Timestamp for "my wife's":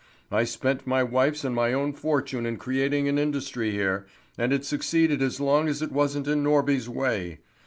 0.87-1.43